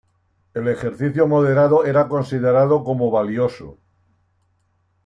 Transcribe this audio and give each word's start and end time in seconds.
El 0.55 0.67
ejercicio 0.67 1.27
moderado 1.27 1.85
era 1.85 2.07
considerado 2.07 2.83
como 2.83 3.11
valioso. 3.11 3.77